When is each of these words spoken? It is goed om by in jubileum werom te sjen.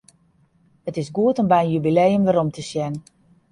It 0.87 0.97
is 1.01 1.13
goed 1.15 1.39
om 1.41 1.47
by 1.51 1.61
in 1.63 1.71
jubileum 1.73 2.23
werom 2.25 2.49
te 2.53 2.63
sjen. 2.69 2.93